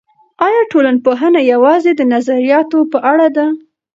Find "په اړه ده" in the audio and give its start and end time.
2.91-3.45